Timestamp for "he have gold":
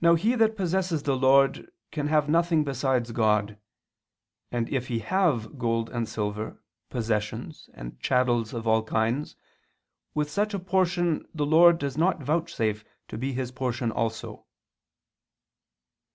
4.88-5.90